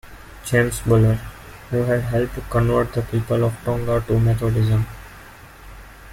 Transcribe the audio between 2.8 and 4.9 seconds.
the people of Tonga to Methodism.